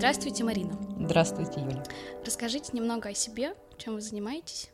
[0.00, 0.72] Здравствуйте, Марина.
[0.98, 1.84] Здравствуйте, Юля.
[2.24, 4.70] Расскажите немного о себе, чем вы занимаетесь.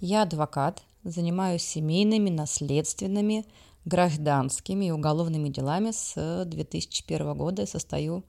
[0.00, 3.44] Я адвокат, занимаюсь семейными, наследственными,
[3.84, 7.66] гражданскими и уголовными делами с 2001 года.
[7.66, 8.24] Состою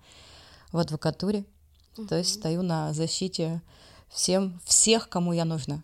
[0.73, 1.45] в адвокатуре,
[1.97, 2.07] угу.
[2.07, 3.61] то есть стою на защите
[4.09, 5.81] всем, всех, кому я нужна.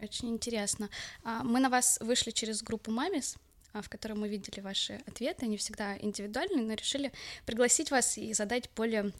[0.00, 0.88] Очень интересно.
[1.22, 3.36] А, мы на вас вышли через группу Мамис,
[3.74, 5.44] а, в которой мы видели ваши ответы.
[5.44, 7.12] Они всегда индивидуальные, но решили
[7.44, 9.12] пригласить вас и задать более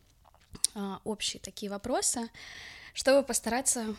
[1.04, 2.28] общие такие вопросы,
[2.94, 3.94] чтобы постараться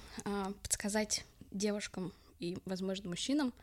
[0.63, 3.53] подсказать девушкам и, возможно, мужчинам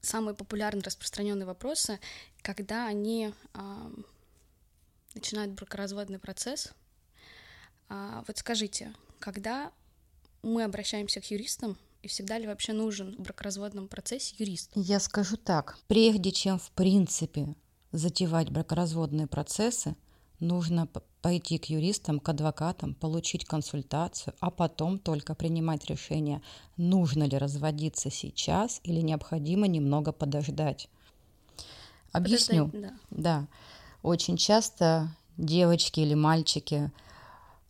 [0.00, 1.98] самые популярные распространенные вопросы,
[2.42, 3.32] когда они
[5.14, 6.72] начинают бракоразводный процесс.
[7.88, 9.72] Вот скажите, когда
[10.42, 14.70] мы обращаемся к юристам, и всегда ли вообще нужен в бракоразводном процессе юрист?
[14.74, 17.56] Я скажу так, прежде чем в принципе
[17.90, 19.96] затевать бракоразводные процессы,
[20.38, 20.86] нужно
[21.22, 26.42] пойти к юристам, к адвокатам, получить консультацию, а потом только принимать решение,
[26.76, 30.88] нужно ли разводиться сейчас или необходимо немного подождать.
[32.12, 32.66] Объясню.
[32.66, 33.40] Подождать, да.
[33.40, 33.46] да.
[34.02, 36.92] Очень часто девочки или мальчики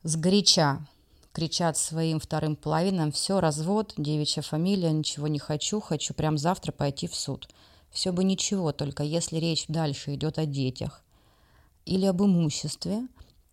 [0.03, 0.87] сгоряча
[1.33, 7.07] кричат своим вторым половинам «все, развод, девичья фамилия, ничего не хочу, хочу прям завтра пойти
[7.07, 7.49] в суд».
[7.91, 11.03] Все бы ничего, только если речь дальше идет о детях
[11.87, 13.09] или об имуществе,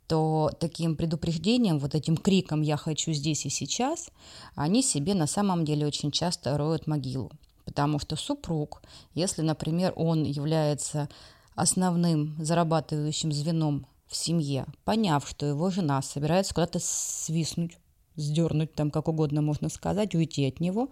[0.08, 4.10] то таким предупреждением, вот этим криком «я хочу здесь и сейчас»,
[4.56, 7.32] они себе на самом деле очень часто роют могилу.
[7.66, 11.10] Потому что супруг, если, например, он является
[11.56, 17.78] основным зарабатывающим звеном в семье, поняв, что его жена собирается куда-то свистнуть,
[18.16, 20.90] сдернуть, там как угодно можно сказать, уйти от него,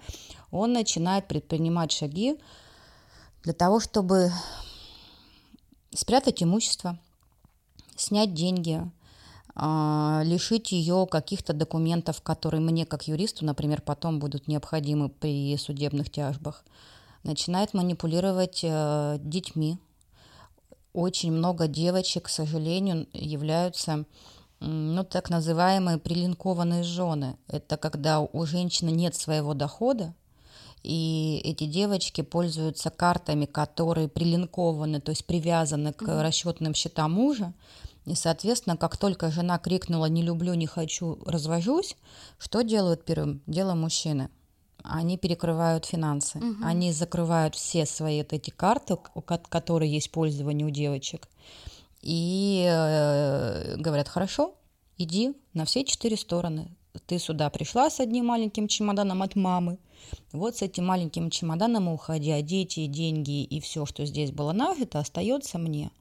[0.52, 2.38] он начинает предпринимать шаги
[3.44, 4.31] для того, чтобы
[5.92, 6.98] спрятать имущество,
[7.95, 8.81] снять деньги,
[9.56, 16.64] лишить ее каких-то документов, которые мне, как юристу, например, потом будут необходимы при судебных тяжбах,
[17.23, 19.77] начинает манипулировать э, детьми,
[20.94, 24.05] очень много девочек, к сожалению, являются
[24.60, 27.38] ну, так называемые прилинкованные жены.
[27.48, 30.14] Это когда у женщины нет своего дохода,
[30.83, 37.54] и эти девочки пользуются картами, которые прилинкованы, то есть привязаны к расчетным счетам мужа.
[38.05, 41.95] И, соответственно, как только жена крикнула «не люблю, не хочу, развожусь»,
[42.37, 44.30] что делают первым делом мужчины?
[44.83, 46.64] они перекрывают финансы, угу.
[46.64, 48.97] они закрывают все свои вот эти карты,
[49.49, 51.27] которые есть пользование у девочек,
[52.02, 54.55] и э, говорят, хорошо,
[54.97, 56.75] иди на все четыре стороны.
[57.08, 59.80] Ты сюда пришла с одним маленьким чемоданом от мамы,
[60.31, 64.99] вот с этим маленьким чемоданом уходи, а дети, деньги и все, что здесь было нажито,
[64.99, 65.91] остается мне.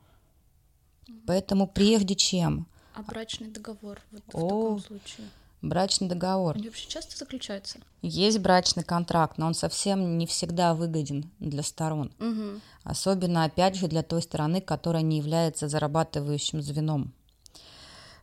[1.26, 2.66] Поэтому прежде чем...
[2.94, 5.26] А брачный договор вот О, в таком случае?
[5.62, 6.56] Брачный договор.
[6.56, 7.78] Они вообще часто заключаются?
[8.02, 12.12] Есть брачный контракт, но он совсем не всегда выгоден для сторон.
[12.18, 12.60] Угу.
[12.82, 17.12] Особенно, опять же, для той стороны, которая не является зарабатывающим звеном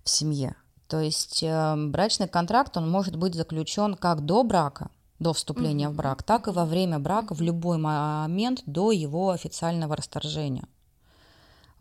[0.03, 0.55] в семье.
[0.89, 5.93] То есть э, брачный контракт, он может быть заключен как до брака, до вступления угу.
[5.93, 10.67] в брак, так и во время брака в любой момент до его официального расторжения.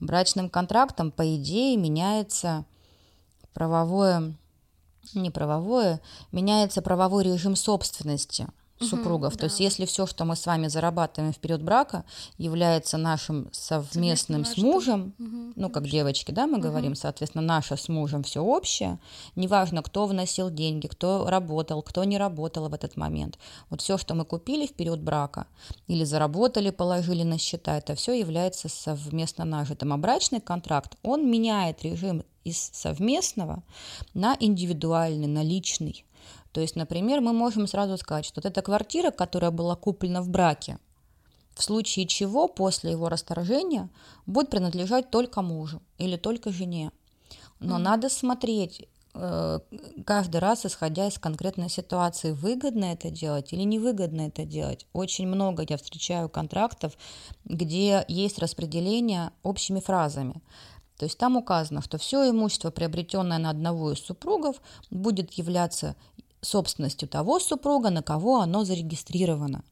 [0.00, 2.64] Брачным контрактом, по идее, меняется
[3.53, 4.34] правовое
[5.14, 6.00] не правовое,
[6.32, 8.48] меняется правовой режим собственности
[8.81, 9.34] супругов.
[9.34, 9.47] Угу, То да.
[9.47, 12.05] есть если все, что мы с вами зарабатываем в период брака,
[12.37, 16.69] является нашим совместным с мужем, угу, ну как девочки, да, мы угу.
[16.69, 18.99] говорим, соответственно, наше с мужем все общее,
[19.37, 23.39] неважно, кто вносил деньги, кто работал, кто не работал в этот момент.
[23.71, 25.47] Вот все, что мы купили в период брака
[25.87, 29.93] или заработали, положили на счета, это все является совместно нажитым.
[29.93, 33.62] А брачный контракт, он меняет режим из совместного
[34.15, 36.05] на индивидуальный, на личный.
[36.59, 40.29] То есть, например, мы можем сразу сказать, что вот эта квартира, которая была куплена в
[40.29, 40.79] браке,
[41.55, 43.89] в случае чего после его расторжения
[44.27, 46.91] будет принадлежать только мужу или только жене.
[47.60, 49.60] Но mm надо смотреть э,
[50.05, 54.84] каждый раз, исходя из конкретной ситуации, выгодно это делать или невыгодно это делать.
[54.93, 56.99] Очень много я встречаю контрактов,
[57.45, 60.43] где есть распределение общими фразами.
[60.97, 65.95] То есть там указано, что все имущество, приобретенное на одного из супругов, будет являться
[66.41, 69.65] собственностью того супруга, на кого оно зарегистрировано.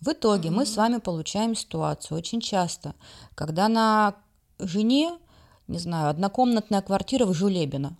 [0.00, 2.94] В итоге мы с вами получаем ситуацию очень часто,
[3.34, 4.14] когда на
[4.58, 5.18] жене,
[5.66, 7.96] не знаю, однокомнатная квартира в Жулебино,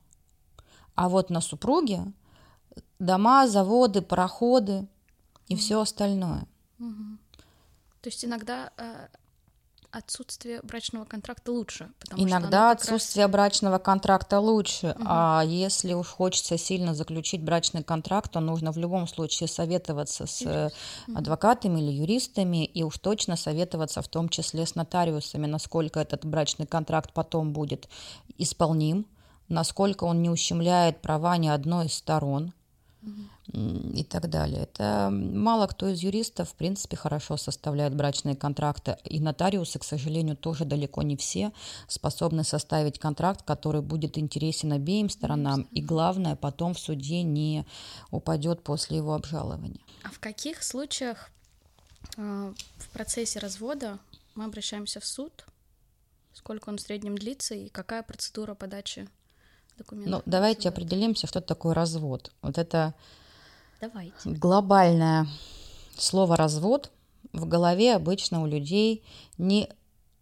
[0.94, 2.12] а вот на супруге
[2.98, 4.86] дома, заводы, пароходы
[5.48, 6.46] и все остальное.
[8.00, 9.08] То есть иногда э,
[9.90, 11.90] отсутствие брачного контракта лучше.
[12.16, 13.32] Иногда отсутствие раз...
[13.32, 15.04] брачного контракта лучше, угу.
[15.06, 20.42] а если уж хочется сильно заключить брачный контракт, то нужно в любом случае советоваться с
[20.42, 20.76] Юрист.
[21.14, 26.66] адвокатами или юристами и уж точно советоваться в том числе с нотариусами, насколько этот брачный
[26.66, 27.88] контракт потом будет
[28.36, 29.06] исполним,
[29.48, 32.52] насколько он не ущемляет права ни одной из сторон
[33.52, 34.62] и так далее.
[34.62, 38.96] Это мало кто из юристов, в принципе, хорошо составляет брачные контракты.
[39.04, 41.52] И нотариусы, к сожалению, тоже далеко не все
[41.86, 45.62] способны составить контракт, который будет интересен обеим сторонам.
[45.72, 47.64] И главное, потом в суде не
[48.10, 49.80] упадет после его обжалования.
[50.02, 51.30] А в каких случаях
[52.16, 53.98] э, в процессе развода
[54.34, 55.46] мы обращаемся в суд?
[56.34, 59.08] Сколько он в среднем длится и какая процедура подачи
[59.78, 60.22] документов?
[60.26, 62.32] Ну, давайте определимся, что такое развод.
[62.42, 62.94] Вот это
[63.80, 64.12] Давайте.
[64.24, 65.28] Глобальное
[65.96, 66.90] слово развод
[67.32, 69.04] в голове обычно у людей
[69.36, 69.68] не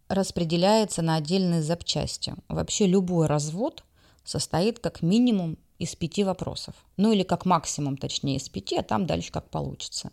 [0.09, 2.35] распределяется на отдельные запчасти.
[2.49, 3.83] Вообще любой развод
[4.23, 6.75] состоит как минимум из пяти вопросов.
[6.97, 10.11] Ну или как максимум, точнее, из пяти, а там дальше как получится.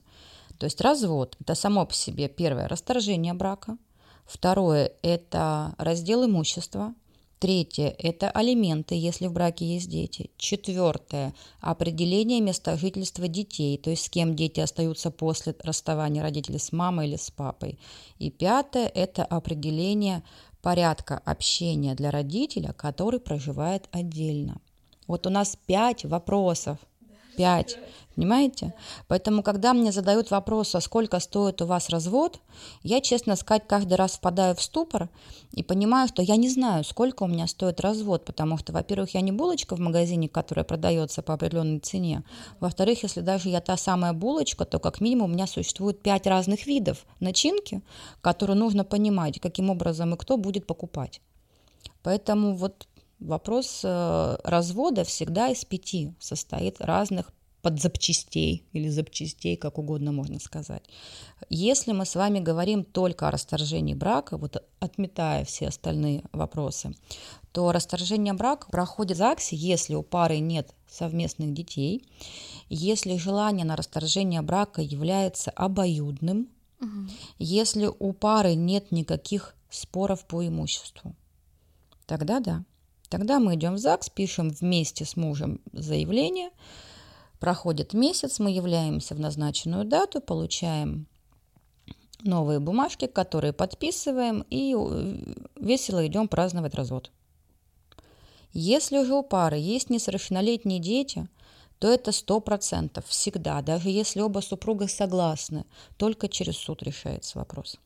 [0.58, 3.76] То есть развод– это само по себе первое– расторжение брака,
[4.24, 6.94] второе– это раздел имущества,
[7.38, 10.30] Третье– это алименты, если в браке есть дети.
[10.38, 16.72] Четвертое– определение места жительства детей, то есть с кем дети остаются после расставания родителей с
[16.72, 17.78] мамой или с папой.
[18.18, 20.22] И пятое– это определение
[20.62, 24.60] порядка общения для родителя, который проживает отдельно.
[25.06, 26.78] Вот у нас пять вопросов.
[27.36, 27.78] Пять.
[28.14, 28.72] Понимаете?
[29.08, 32.38] Поэтому, когда мне задают вопрос, а сколько стоит у вас развод,
[32.82, 35.08] я, честно сказать, каждый раз впадаю в ступор
[35.50, 39.20] и понимаю, что я не знаю, сколько у меня стоит развод, потому что, во-первых, я
[39.20, 42.22] не булочка в магазине, которая продается по определенной цене.
[42.60, 46.66] Во-вторых, если даже я та самая булочка, то как минимум у меня существует пять разных
[46.66, 47.82] видов начинки,
[48.20, 51.20] которые нужно понимать, каким образом и кто будет покупать.
[52.04, 52.86] Поэтому вот
[53.20, 57.32] вопрос э, развода всегда из пяти состоит разных
[57.64, 60.84] подзапчастей или запчастей, как угодно можно сказать.
[61.48, 66.94] Если мы с вами говорим только о расторжении брака, вот отметая все остальные вопросы,
[67.52, 72.06] то расторжение брака проходит в ЗАГСе, если у пары нет совместных детей,
[72.68, 76.50] если желание на расторжение брака является обоюдным,
[76.80, 77.08] угу.
[77.38, 81.14] если у пары нет никаких споров по имуществу.
[82.04, 82.64] Тогда да.
[83.14, 86.50] Тогда мы идем в ЗАГС, пишем вместе с мужем заявление,
[87.38, 91.06] Проходит месяц, мы являемся в назначенную дату, получаем
[92.24, 97.12] новые бумажки, которые подписываем и э, весело идем праздновать развод.
[98.52, 101.28] Если уже у пары есть несовершеннолетние дети,
[101.78, 105.66] то это сто процентов всегда, даже если оба супруга согласны,
[105.98, 107.78] только через суд решается вопрос.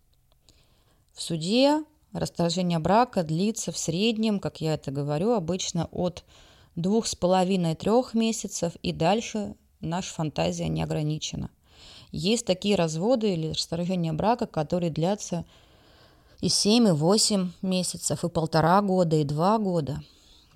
[1.13, 6.25] В суде расторжение брака длится в среднем, как я это говорю, обычно от
[6.77, 11.51] двух с половиной-трех месяцев и дальше наша фантазия не ограничена.
[12.11, 15.45] Есть такие разводы или расторжения брака, которые длятся
[16.41, 20.03] и 7, и 8 месяцев, и полтора года, и два года.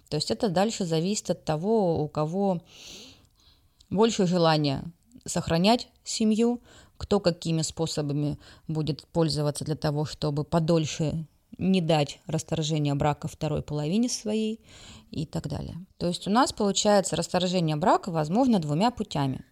[0.08, 2.60] То есть это дальше зависит от того, у кого
[3.90, 4.84] больше желания
[5.24, 6.60] сохранять семью,
[6.96, 8.38] кто какими способами
[8.68, 11.26] будет пользоваться для того, чтобы подольше
[11.58, 14.60] не дать расторжения брака второй половине своей
[15.10, 15.76] и так далее.
[15.98, 19.44] То есть у нас получается расторжение брака возможно двумя путями.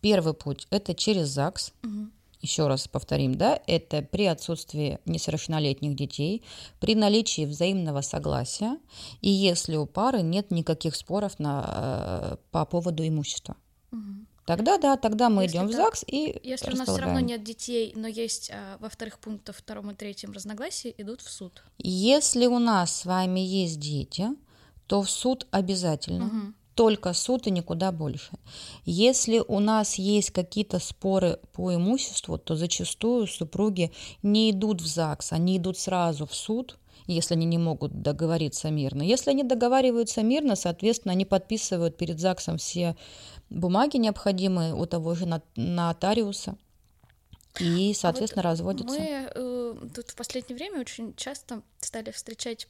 [0.00, 1.72] Первый путь– это через ЗАГС.
[1.82, 2.10] Угу.
[2.42, 6.44] Еще раз повторим, да, это при отсутствии несовершеннолетних детей,
[6.80, 8.78] при наличии взаимного согласия
[9.20, 13.56] и если у пары нет никаких споров на, э, по поводу имущества.
[13.90, 14.26] Угу.
[14.46, 17.18] Тогда да, тогда мы если идем так, в ЗАГС и Если у нас все равно
[17.18, 21.64] нет детей, но есть а, во вторых пунктах втором и третьем разногласия, идут в суд.
[21.78, 24.28] Если у нас с вами есть дети,
[24.86, 26.26] то в суд обязательно.
[26.26, 26.52] Угу.
[26.76, 28.30] Только суд и никуда больше.
[28.84, 33.90] Если у нас есть какие-то споры по имуществу, то зачастую супруги
[34.22, 39.02] не идут в ЗАГС, они идут сразу в суд, если они не могут договориться мирно.
[39.02, 42.96] Если они договариваются мирно, соответственно, они подписывают перед ЗАГСом все
[43.50, 46.56] бумаги необходимые у того же нотариуса.
[47.60, 48.98] И, соответственно, вот разводятся.
[48.98, 52.68] Мы э, тут в последнее время очень часто стали встречать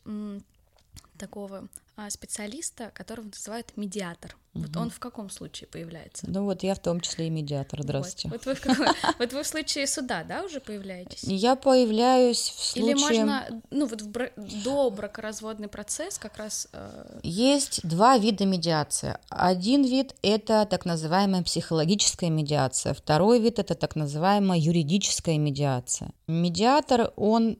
[1.17, 4.37] такого а, специалиста, которого называют медиатор.
[4.55, 4.63] Угу.
[4.63, 6.27] Вот он в каком случае появляется?
[6.29, 8.29] Ну вот я в том числе и медиатор, здравствуйте.
[8.29, 8.87] Вот, вот, вы, в каком...
[9.19, 11.23] вот вы в случае суда, да, уже появляетесь?
[11.25, 12.93] Я появляюсь в случае...
[12.93, 14.31] Или можно, ну вот в бра...
[14.37, 16.69] до бракоразводный процесс как раз...
[16.73, 17.21] Э...
[17.23, 19.17] Есть два вида медиации.
[19.29, 26.11] Один вид— это так называемая психологическая медиация, второй вид— это так называемая юридическая медиация.
[26.27, 27.59] Медиатор, он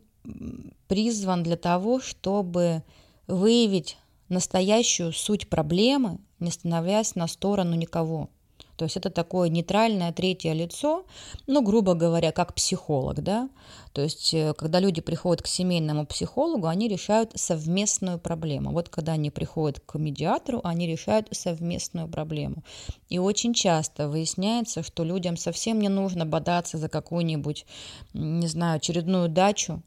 [0.89, 2.83] призван для того, чтобы
[3.27, 3.97] выявить
[4.29, 8.29] настоящую суть проблемы, не становясь на сторону никого.
[8.77, 11.07] То есть это такое нейтральное третье лицо,
[11.47, 13.49] ну, грубо говоря, как психолог, да.
[13.95, 18.73] То есть э, когда люди приходят к семейному психологу, они решают совместную проблему.
[18.73, 22.63] Вот когда они приходят к медиатору, они решают совместную проблему.
[23.09, 27.65] И очень часто выясняется, что людям совсем не нужно бодаться за какую-нибудь,
[28.13, 29.83] не знаю, очередную дачу,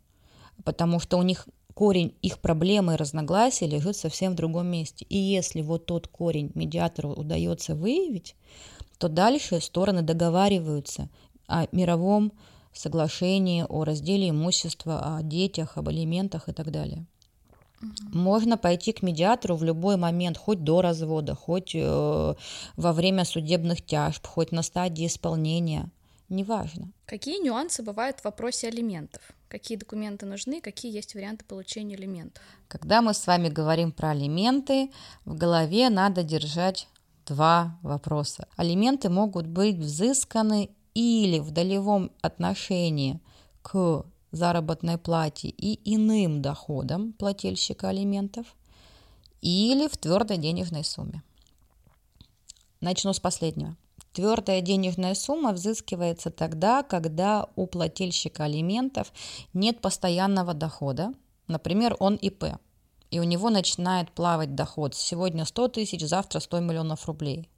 [0.63, 1.47] потому что у них
[1.79, 5.05] корень их проблемы и разногласий лежит совсем в другом месте.
[5.07, 8.35] И если вот тот корень медиатору удается выявить,
[8.97, 11.07] то дальше стороны договариваются
[11.47, 12.33] о мировом
[12.73, 17.05] соглашении, о разделе имущества, о детях, об алиментах и так далее.
[18.11, 22.35] Можно пойти к медиатору в любой момент, хоть до развода, хоть э,
[22.75, 25.89] во время судебных тяжб, хоть на стадии исполнения,
[26.27, 26.91] неважно.
[27.05, 29.21] Какие нюансы бывают в вопросе алиментов?
[29.49, 32.43] Какие документы нужны, какие есть варианты получения алиментов?
[32.67, 34.91] Когда мы с вами говорим про алименты,
[35.25, 36.87] в голове надо держать
[37.25, 38.47] два вопроса.
[38.57, 43.19] Алименты могут быть взысканы или в долевом отношении
[43.63, 48.45] к заработной плате и иным доходам плательщика алиментов,
[49.41, 51.23] или в твердой денежной сумме.
[52.81, 53.75] Начну с последнего.
[54.13, 59.13] Твердая денежная сумма взыскивается тогда, когда у плательщика алиментов
[59.53, 61.13] нет постоянного дохода,
[61.47, 62.45] например, он ИП–
[63.11, 64.95] и у него начинает плавать доход.
[64.95, 67.49] Сегодня 100 тысяч, завтра 100 миллионов рублей.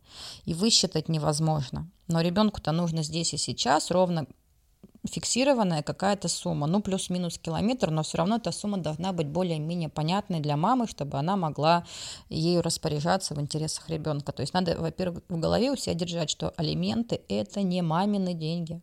[0.45, 1.89] И высчитать невозможно.
[2.07, 4.27] Но ребенку-то нужно здесь и сейчас ровно
[5.05, 10.39] фиксированная какая-то сумма, ну плюс-минус километр, но все равно эта сумма должна быть более-менее понятной
[10.39, 11.85] для мамы, чтобы она могла
[12.29, 14.31] ею распоряжаться в интересах ребенка.
[14.31, 18.81] То есть надо, во-первых, в голове у себя держать, что алименты это не мамины деньги,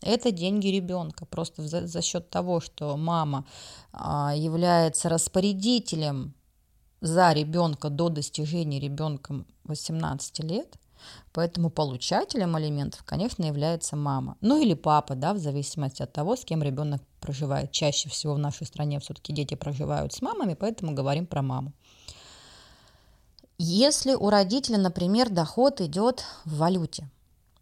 [0.00, 1.26] это деньги ребенка.
[1.26, 3.44] Просто за, за счет того, что мама
[3.92, 6.34] а, является распорядителем
[7.00, 10.76] за ребенка до достижения ребенком 18 лет,
[11.32, 14.36] поэтому получателем алиментов, конечно, является мама.
[14.40, 17.72] Ну или папа, да, в зависимости от того, с кем ребенок проживает.
[17.72, 21.72] Чаще всего в нашей стране все-таки дети проживают с мамами, поэтому говорим про маму.
[23.58, 27.08] Если у родителя, например, доход идет в валюте,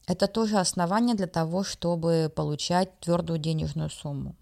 [0.07, 4.35] это тоже основание для того, чтобы получать твердую денежную сумму.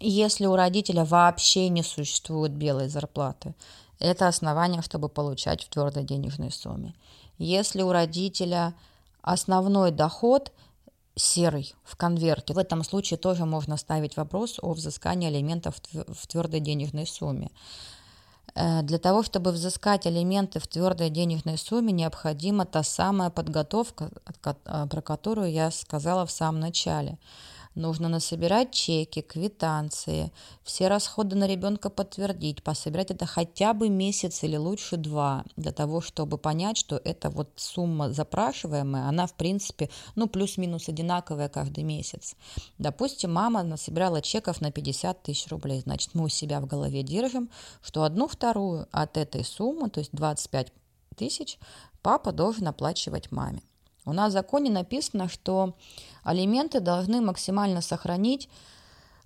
[0.00, 3.54] Если у родителя вообще не существует белой зарплаты,
[3.98, 6.94] это основание, чтобы получать в твердой денежной сумме.
[7.40, 8.74] Если у родителя
[9.22, 10.52] основной доход
[11.16, 16.60] серый в конверте, в этом случае тоже можно ставить вопрос о взыскании алиментов в твердой
[16.60, 17.50] денежной сумме.
[18.54, 24.10] Э, для того, чтобы взыскать алименты в твердой денежной сумме, необходима та самая подготовка,
[24.44, 27.18] э, про которую я сказала в самом начале.
[27.76, 30.32] Нужно насобирать чеки, квитанции,
[30.64, 36.00] все расходы на ребенка подтвердить, пособирать это хотя бы месяц или лучше два, для того,
[36.00, 42.34] чтобы понять, что эта вот сумма запрашиваемая, она в принципе, ну, плюс-минус одинаковая каждый месяц.
[42.78, 47.50] Допустим, мама насобирала чеков на 50 тысяч рублей, значит, мы у себя в голове держим,
[47.82, 50.72] что одну вторую от этой суммы, то есть 25
[51.16, 51.56] тысяч,
[52.02, 53.62] папа должен оплачивать маме.
[54.04, 55.74] У нас в законе написано, что
[56.22, 58.48] алименты должны максимально сохранить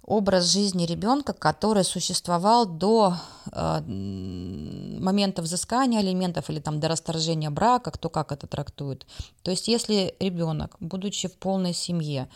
[0.07, 3.17] образ жизни ребенка, который существовал до
[3.51, 9.07] э, момента взыскания алиментов или там до расторжения брака, кто как это трактует.
[9.43, 12.29] То есть если ребенок, будучи в полной семье,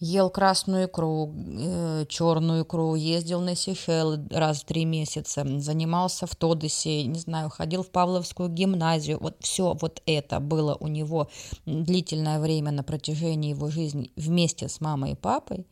[0.00, 6.34] ел красную икру, э, черную икру, ездил на Сейшелы раз в три месяца, занимался в
[6.34, 9.18] Тодосе, не знаю, ходил в Павловскую гимназию.
[9.20, 11.28] Вот все вот это было у него
[11.66, 15.66] длительное время на протяжении его жизни вместе с мамой и папой.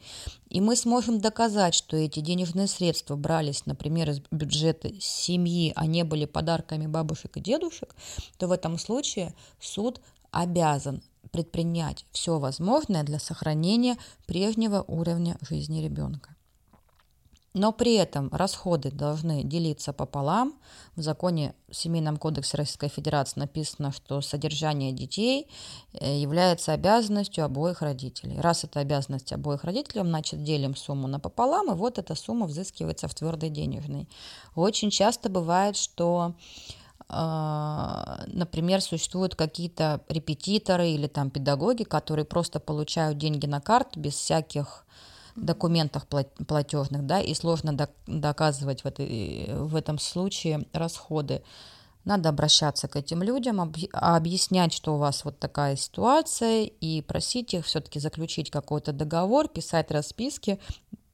[0.50, 6.04] И мы сможем доказать, что эти денежные средства брались, например, из бюджета семьи, а не
[6.04, 7.96] были подарками бабушек и дедушек,
[8.36, 13.96] то в этом случае суд обязан предпринять все возможное для сохранения
[14.26, 16.34] прежнего уровня жизни ребенка.
[17.54, 20.54] Но при этом расходы должны делиться пополам.
[20.96, 25.48] В законе в Семейном кодексе Российской Федерации написано, что содержание детей
[25.92, 28.38] э, является обязанностью обоих родителей.
[28.38, 33.08] Раз это обязанность обоих родителей, значит делим сумму на пополам, и вот эта сумма взыскивается
[33.08, 34.08] в твердой денежной.
[34.54, 36.34] Очень часто бывает, что
[37.10, 44.84] например, существуют какие-то репетиторы или там педагоги, которые просто получают деньги на карту без всяких
[45.36, 51.42] документов платежных, да, и сложно доказывать в, этой, в этом случае расходы.
[52.04, 53.60] Надо обращаться к этим людям,
[53.92, 59.90] объяснять, что у вас вот такая ситуация, и просить их все-таки заключить какой-то договор, писать
[59.90, 60.58] расписки,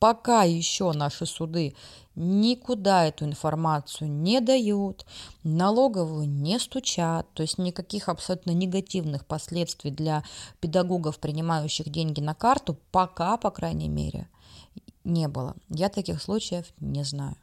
[0.04, 1.75] пока еще наши суды
[2.14, 5.06] никуда эту информацию не дают,
[5.44, 10.23] налоговую не стучат, то есть никаких абсолютно негативных последствий для
[10.61, 14.28] педагогов, принимающих деньги на карту, пока, по крайней мере,
[15.04, 15.56] не было.
[15.70, 17.38] Я таких случаев не знаю.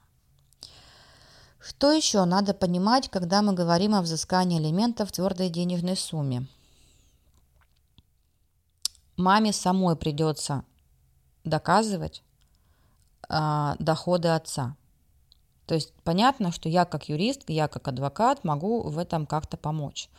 [1.60, 6.46] Что еще надо понимать, когда мы говорим о взыскании алиментов в твердой денежной сумме?
[9.18, 10.63] Маме самой придется
[11.44, 12.22] доказывать
[13.30, 14.75] э, доходы отца.
[15.66, 20.10] То есть понятно, что я как юрист, я как адвокат могу в этом как-то помочь.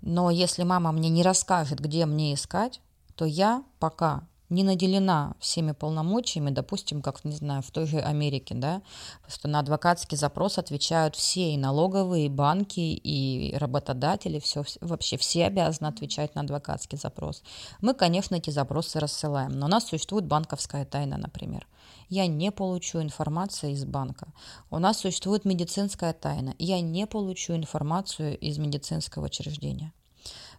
[0.00, 2.80] Но если мама мне не расскажет, где мне искать,
[3.16, 8.54] то я пока не наделена всеми полномочиями, допустим, как, не знаю, в той же Америке,
[8.54, 8.82] да,
[9.26, 15.46] что на адвокатский запрос отвечают все, и налоговые, и банки, и работодатели, все, вообще все
[15.46, 17.42] обязаны отвечать на адвокатский запрос.
[17.80, 21.66] Мы, конечно, эти запросы рассылаем, но у нас существует банковская тайна, например.
[22.14, 24.28] Я не получу информацию из банка.
[24.70, 26.54] У нас существует медицинская тайна.
[26.60, 29.92] Я не получу информацию из медицинского учреждения.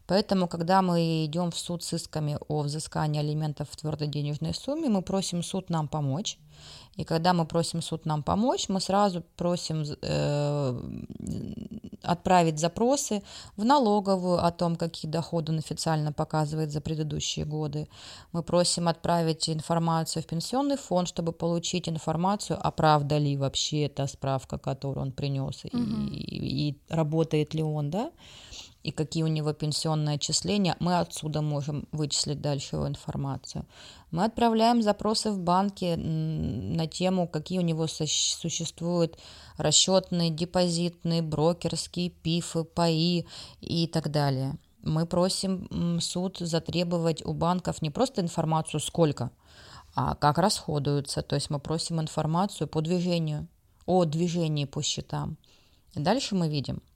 [0.08, 4.90] Поэтому, когда мы идем в суд с исками о взыскании алиментов в твердой денежной сумме,
[4.90, 6.38] мы просим суд нам помочь.
[6.96, 10.82] И когда мы просим суд нам помочь, мы сразу просим э,
[12.02, 13.22] отправить запросы
[13.58, 17.90] в налоговую о том, какие доходы он официально показывает за предыдущие годы.
[18.32, 24.08] Мы просим отправить информацию в пенсионный фонд, чтобы получить информацию, а правда ли вообще эта
[24.08, 25.78] справка, которую он принес, угу.
[25.78, 28.12] и, и, и работает ли он, да
[28.86, 33.66] и какие у него пенсионные отчисления, мы отсюда можем вычислить дальше его информацию.
[34.12, 39.18] Мы отправляем запросы в банки на тему, какие у него существуют
[39.58, 43.26] расчетные, депозитные, брокерские, ПИФы, ПАИ
[43.60, 44.56] и так далее.
[44.84, 49.32] Мы просим суд затребовать у банков не просто информацию сколько,
[49.96, 51.24] а как расходуются.
[51.24, 53.48] То есть мы просим информацию по движению,
[53.88, 55.38] о движении по счетам.
[55.96, 56.84] Дальше мы видим–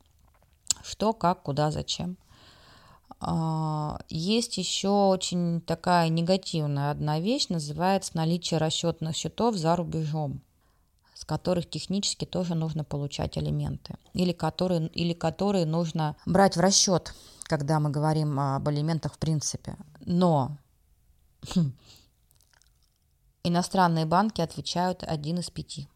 [0.84, 2.18] что, как, куда, зачем.
[3.20, 10.42] А, есть еще очень такая негативная одна вещь, называется наличие расчетных счетов за рубежом
[11.20, 17.14] с которых технически тоже нужно получать алименты, или которые, или которые нужно брать в расчет,
[17.44, 19.76] когда мы говорим об алиментах в принципе.
[20.06, 20.58] Но
[23.44, 25.90] иностранные банки отвечают один из пяти.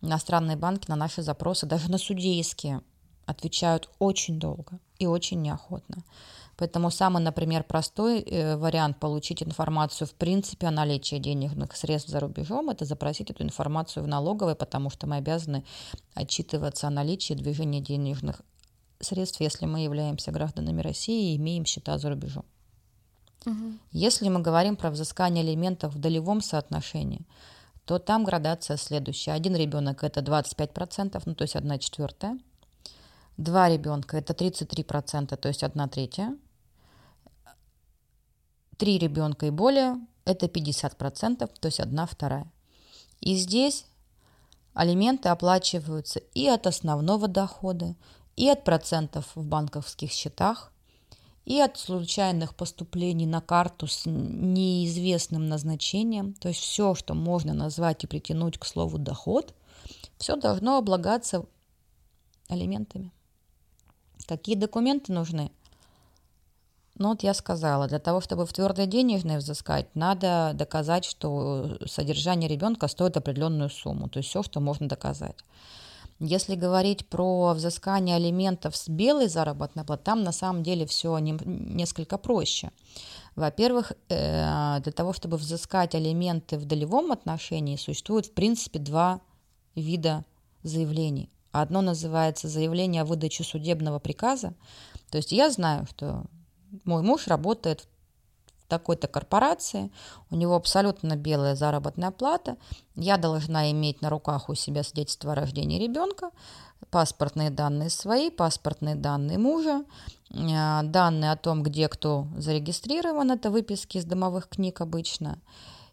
[0.00, 2.80] Иностранные банки на наши запросы, даже на судейские,
[3.28, 6.02] отвечают очень долго и очень неохотно.
[6.56, 12.20] Поэтому самый, например, простой э, вариант получить информацию в принципе о наличии денежных средств за
[12.20, 15.62] рубежом– это запросить эту информацию в налоговой, потому что мы обязаны
[16.14, 18.40] отчитываться о наличии движения денежных
[18.98, 22.44] средств, если мы являемся гражданами России и имеем счета за рубежом.
[23.46, 23.72] Угу.
[23.92, 27.20] Если мы говорим про взыскание алиментов в долевом соотношении,
[27.84, 29.32] то там градация следующая.
[29.32, 32.38] Один ребенок– это 25%, ну то есть 1 четвертая–
[33.38, 36.36] Два ребенка– это 33%, то есть одна третья.
[38.76, 42.50] Три ребенка и более– это 50%, то есть одна вторая.
[43.20, 43.86] И здесь
[44.74, 47.94] алименты оплачиваются и от основного дохода,
[48.34, 50.72] и от процентов в банковских счетах,
[51.44, 56.34] и от случайных поступлений на карту с неизвестным назначением.
[56.34, 59.54] То есть все, что можно назвать и притянуть к слову доход,
[60.18, 61.46] все должно облагаться
[62.48, 63.12] алиментами.
[64.28, 65.50] Какие документы нужны?
[66.96, 72.48] Ну вот я сказала, для того, чтобы в твердой денежной взыскать, надо доказать, что содержание
[72.48, 75.36] ребенка стоит определенную сумму, то есть все, что можно доказать.
[76.20, 82.18] Если говорить про взыскание алиментов с белой заработной платы, там на самом деле все несколько
[82.18, 82.70] проще.
[83.34, 89.20] Во-первых, э, для того, чтобы взыскать алименты в долевом отношении, существует в принципе два
[89.74, 90.24] вида
[90.64, 91.30] заявлений.
[91.52, 94.54] Одно называется заявление о выдаче судебного приказа.
[95.10, 96.24] То есть я знаю, что
[96.84, 97.86] мой муж работает
[98.62, 99.90] в такой-то корпорации,
[100.30, 102.58] у него абсолютно белая заработная плата,
[102.94, 106.30] я должна иметь на руках у себя свидетельство о рождении ребенка,
[106.90, 109.84] паспортные данные свои, паспортные данные мужа,
[110.30, 115.38] э, данные о том, где кто зарегистрирован, это выписки из домовых книг обычно–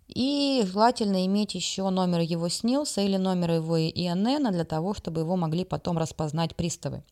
[0.08, 5.36] и желательно иметь еще номер его СНИЛСа или номер его ИНН для того, чтобы его
[5.36, 7.04] могли потом распознать приставы.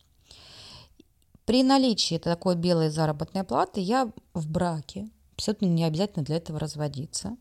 [1.44, 7.36] При наличии такой белой заработной платы я в браке, абсолютно не обязательно для этого разводиться,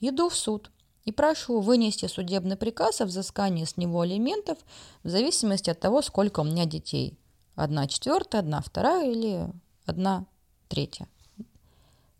[0.00, 0.70] иду в суд
[1.04, 4.58] и прошу вынести судебный приказ о взыскании с него алиментов
[5.02, 7.16] в зависимости от того, сколько у меня детей.
[7.54, 9.48] Одна четвертая, одна вторая или
[9.86, 10.26] одна
[10.68, 11.06] третья.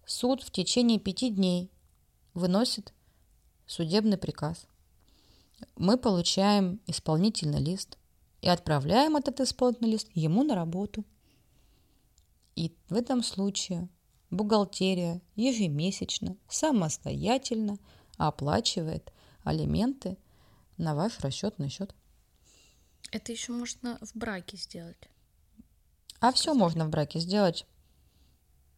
[0.07, 1.71] Суд в течение пяти дней
[2.35, 2.93] выносит
[3.67, 4.67] судебный приказ.
[5.77, 7.97] Мы получаем исполнительный лист
[8.43, 11.05] и отправляем этот исполнительный лист ему на работу.
[12.57, 13.89] И в этом случае
[14.31, 17.79] бухгалтерия ежемесячно, самостоятельно
[18.17, 20.19] оплачивает алименты
[20.77, 21.95] на ваш расчетный счет.
[23.13, 25.09] Это еще можно в браке сделать.
[26.21, 27.67] А все можно в браке сделать.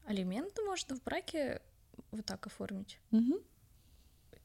[0.04, 1.62] Алименты можно в браке
[2.10, 2.98] вот так оформить.
[3.12, 3.40] Угу.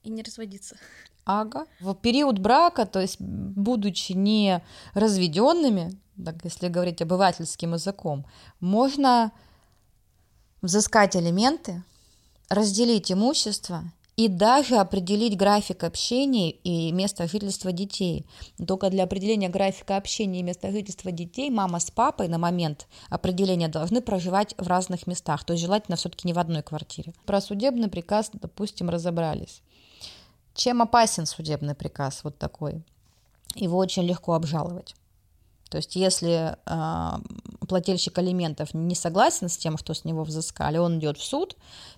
[0.03, 0.77] И не разводиться.
[1.25, 1.67] Ага.
[1.79, 8.25] В период брака, то есть будучи не разведенными, так если говорить обывательским языком,
[8.59, 9.31] можно
[10.61, 11.83] взыскать алименты,
[12.49, 13.83] разделить имущество
[14.21, 18.27] и даже определить график общения и место жительства детей.
[18.67, 23.67] Только для определения графика общения и места жительства детей мама с папой на момент определения
[23.67, 27.13] должны проживать в разных местах, то есть желательно все-таки не в одной квартире.
[27.25, 29.63] Про судебный приказ, допустим, разобрались.
[30.53, 32.83] Чем опасен судебный приказ вот такой?
[33.55, 34.93] Его очень легко обжаловать.
[35.71, 37.11] То есть если э,
[37.71, 41.55] плательщик алиментов не согласен с тем, что с него взыскали, он идет в суд,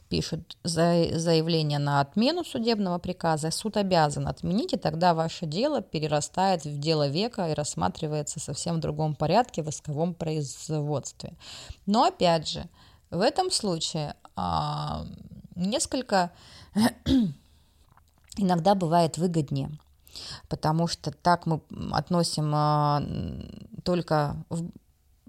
[0.08, 6.64] пишет за, заявление на отмену судебного приказа, суд обязан отменить, и тогда ваше дело перерастает
[6.64, 11.34] в дело века и рассматривается совсем в другом порядке в исковом производстве.
[11.88, 12.70] Но опять же,
[13.10, 14.42] в этом случае э,
[15.56, 16.30] несколько
[18.38, 19.72] иногда бывает выгоднее
[20.48, 23.04] потому что так мы относим а,
[23.84, 24.70] только в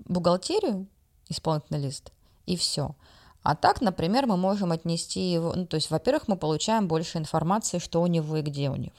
[0.06, 0.86] бухгалтерию
[1.28, 2.12] исполнительный лист,
[2.46, 2.94] и все.
[3.42, 7.78] А так, например, мы можем отнести его, ну, то есть, во-первых, мы получаем больше информации,
[7.78, 8.94] что у него и где у него.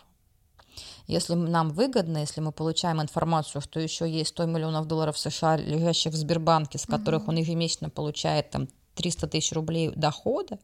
[1.08, 6.13] Если нам выгодно, если мы получаем информацию, что еще есть 100 миллионов долларов США, лежащих
[6.13, 7.32] в Сбербанке, с которых угу.
[7.32, 10.60] он ежемесячно получает там 300 тысяч рублей дохода,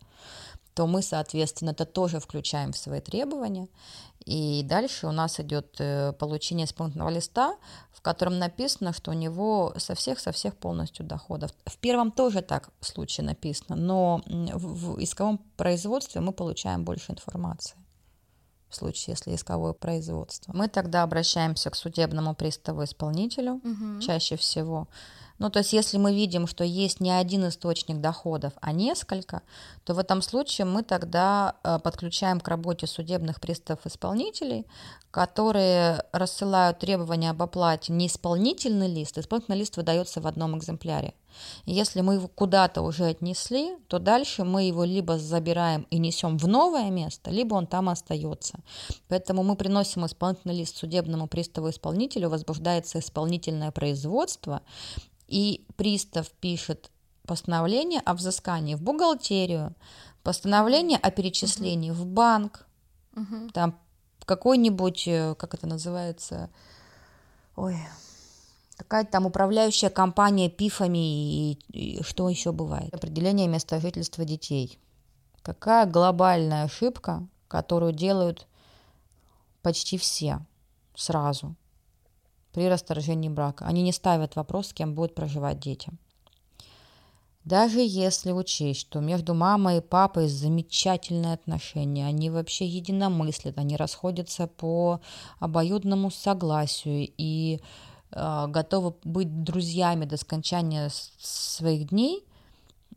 [0.74, 3.68] то мы, соответственно, это тоже включаем в свои требования.
[4.26, 7.56] И дальше у нас идет э, получение исполнительного листа,
[8.02, 11.52] в котором написано, что у него со всех, со всех полностью доходов.
[11.68, 17.76] В первом тоже так в случае написано, но в исковом производстве мы получаем больше информации
[18.70, 20.52] в случае, если исковое производство.
[20.56, 24.02] Мы тогда обращаемся к судебному приставу-исполнителю угу.
[24.02, 24.88] чаще всего.
[25.42, 29.42] Ну, то есть, если мы видим, что есть не один источник доходов, а несколько,
[29.84, 34.68] то в этом случае мы тогда э, подключаем к работе судебных приставов-исполнителей,
[35.10, 41.16] которые рассылают требования об оплате не исполнительный лист, исполнительный лист выдается в одном экземпляре.
[41.66, 46.48] Если мы его куда-то уже отнесли, то дальше мы его либо забираем и несем в
[46.48, 48.60] новое место, либо он там остается.
[49.08, 54.62] Поэтому мы приносим исполнительный лист судебному приставу-исполнителю, возбуждается исполнительное производство,
[55.32, 56.92] и пристав пишет
[57.26, 59.74] постановление о взыскании в бухгалтерию,
[60.24, 62.02] постановление о перечислении угу.
[62.02, 62.68] в банк,
[63.16, 63.50] угу.
[63.54, 63.80] там
[64.26, 66.50] какой-нибудь, э, как это называется,
[67.56, 67.78] ой,
[68.76, 72.94] какая-то там управляющая компания пифами и, и что еще бывает.
[72.94, 74.80] Определение места жительства детей.
[75.44, 78.48] Какая глобальная ошибка, которую делают
[79.62, 80.46] почти все
[80.96, 81.56] сразу
[82.54, 83.66] при расторжении брака.
[83.66, 85.92] Они не ставят вопрос, с кем будут проживать дети.
[87.44, 94.46] Даже если учесть, что между мамой и папой замечательные отношения, они вообще единомыслят, они расходятся
[94.46, 95.02] по
[95.40, 97.60] обоюдному согласию и
[98.12, 102.24] э, готовы быть друзьями до скончания своих дней,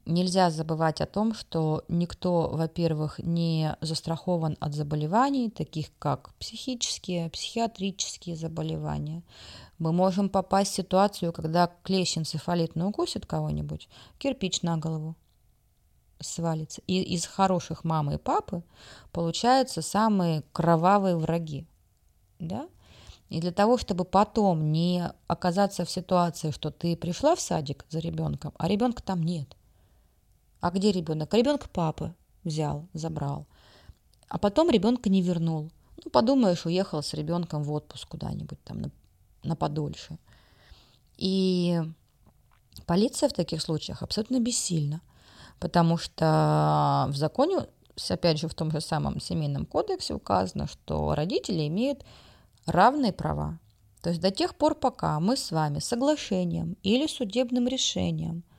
[0.07, 8.37] Нельзя забывать о том, что никто, во-первых, не застрахован от заболеваний, таких как психические, психиатрические
[8.37, 9.23] заболевания.
[9.79, 13.89] Мы можем попасть в ситуацию, когда клещ энцефалитно укусит кого-нибудь,
[14.19, 15.17] кирпич на голову
[16.21, 16.83] свалится.
[16.87, 18.63] И из хороших мамы и папы
[19.11, 21.67] получаются самые кровавые враги.
[22.39, 22.69] Да?
[23.31, 28.01] И для того, чтобы потом не оказаться в ситуации, что ты пришла в садик за
[28.01, 29.57] ребенком, а ребенка там нет–
[30.65, 31.35] а где ребенок?
[31.35, 33.47] Ребенка папа взял, забрал.
[34.29, 35.71] А потом ребенка не вернул.
[36.03, 38.91] Ну, подумаешь, уехал с ребенком в отпуск куда-нибудь там на,
[39.43, 40.17] на подольше.
[41.19, 41.83] И
[42.87, 45.03] полиция в таких случаях абсолютно бессильна,
[45.61, 47.67] потому что в законе,
[48.09, 52.07] опять же, в том же самом семейном кодексе указано, что родители имеют
[52.65, 53.59] равные права.
[54.01, 58.45] То есть до тех пор, пока мы с вами соглашением или судебным решением–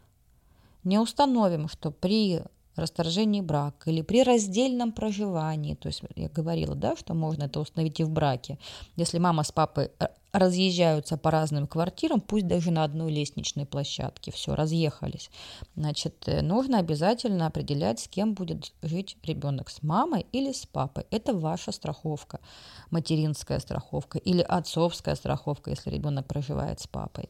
[0.86, 2.42] не установим, что при
[2.76, 8.00] расторжении брака или при раздельном проживании, то есть я говорила, да, что можно это установить
[8.00, 8.58] и в браке,
[8.96, 14.32] если мама с папой э, разъезжаются по разным квартирам, пусть даже на одной лестничной площадке,
[14.32, 15.30] все, разъехались,
[15.76, 21.06] значит, э, нужно обязательно определять, с кем будет жить ребенок, с мамой или с папой.
[21.12, 22.40] Это ваша страховка,
[22.92, 27.30] материнская страховка или отцовская страховка, если ребенок проживает с папой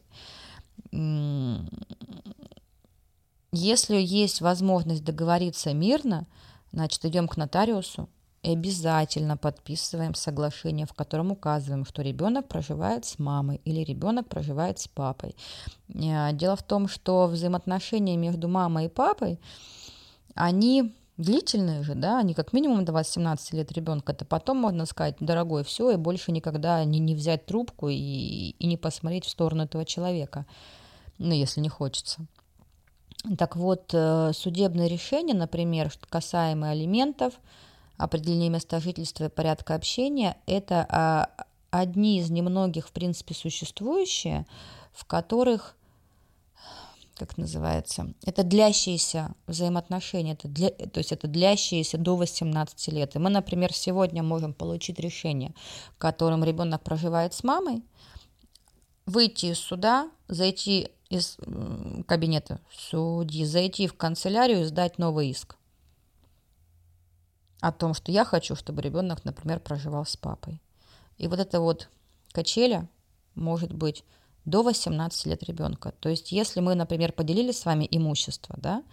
[3.52, 6.26] если есть возможность договориться мирно,
[6.72, 8.08] значит, идем к нотариусу
[8.42, 14.78] и обязательно подписываем соглашение, в котором указываем, что ребенок проживает с мамой или ребенок проживает
[14.78, 15.34] с папой.
[15.88, 19.40] Э, дело в том, что взаимоотношения между мамой и папой,
[20.34, 25.16] они длительные же, да, они как минимум до 18 лет ребенка, это потом можно сказать,
[25.20, 29.64] дорогой, все, и больше никогда не, не взять трубку и, и не посмотреть в сторону
[29.64, 30.46] этого человека,
[31.18, 32.26] ну, если не хочется.
[33.38, 37.34] Так вот, э, судебное решение, например, касаемое алиментов,
[37.96, 41.28] определение места жительства и порядка общения, это а,
[41.70, 44.46] одни из немногих, в принципе, существующие,
[44.92, 45.76] в которых,
[47.16, 53.16] как называется, это длящиеся взаимоотношения, это для, то есть это длящиеся до 18 лет.
[53.16, 55.54] И мы, например, сегодня можем получить решение,
[55.98, 57.82] которым ребенок проживает с мамой,
[59.06, 61.36] выйти из суда, зайти из
[62.06, 65.56] кабинета судьи, зайти в канцелярию и сдать новый иск
[67.60, 70.60] о том, что я хочу, чтобы ребенок, например, проживал с папой.
[71.18, 71.88] И вот это вот
[72.32, 72.88] качеля
[73.34, 74.04] может быть
[74.44, 75.92] до 18 лет ребенка.
[76.00, 78.84] То есть, если мы, например, поделили с вами имущество, да,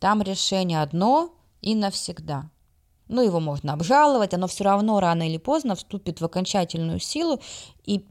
[0.00, 2.50] там решение одно и навсегда.
[3.08, 7.40] Ну, его можно обжаловать, оно все равно рано или поздно вступит в окончательную силу,
[7.84, 8.04] и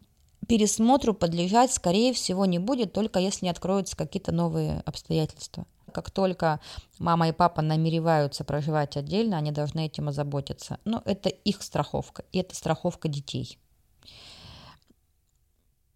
[0.47, 5.65] пересмотру подлежать, скорее всего, не будет, только если не откроются какие-то новые обстоятельства.
[5.91, 6.59] Как только
[6.99, 10.79] мама и папа намереваются проживать отдельно, они должны этим озаботиться.
[10.83, 13.57] Но это их страховка, и это страховка детей.